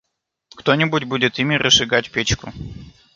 Кто-нибудь 0.55 1.03
будет 1.03 1.37
ими 1.37 1.53
разжигать 1.53 2.09
печку. 2.09 2.51